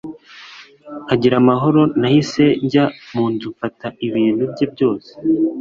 [1.03, 5.11] nkagira amahoro nahise njya munzu mfata ibintu bye byose